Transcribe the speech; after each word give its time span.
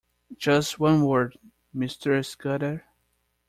Just 0.35 0.79
one 0.79 1.05
word, 1.05 1.37
Mr 1.75 2.25
Scudder. 2.25 2.85